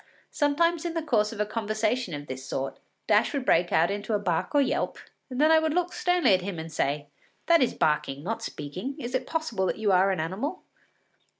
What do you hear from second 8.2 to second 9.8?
not speaking. Is it possible that